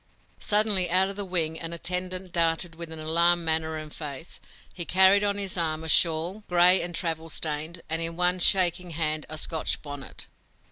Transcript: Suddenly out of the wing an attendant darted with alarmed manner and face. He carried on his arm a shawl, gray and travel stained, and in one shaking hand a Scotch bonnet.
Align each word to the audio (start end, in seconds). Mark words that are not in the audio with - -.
Suddenly 0.39 0.89
out 0.89 1.09
of 1.09 1.15
the 1.15 1.23
wing 1.23 1.59
an 1.59 1.73
attendant 1.73 2.31
darted 2.31 2.73
with 2.73 2.91
alarmed 2.91 3.45
manner 3.45 3.77
and 3.77 3.93
face. 3.93 4.39
He 4.73 4.83
carried 4.83 5.23
on 5.23 5.37
his 5.37 5.57
arm 5.57 5.83
a 5.83 5.89
shawl, 5.89 6.41
gray 6.49 6.81
and 6.81 6.95
travel 6.95 7.29
stained, 7.29 7.83
and 7.87 8.01
in 8.01 8.15
one 8.17 8.39
shaking 8.39 8.89
hand 8.97 9.27
a 9.29 9.37
Scotch 9.37 9.79
bonnet. 9.83 10.25